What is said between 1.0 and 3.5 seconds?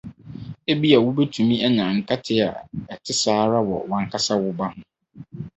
wubetumi anya nkate a ɛte saa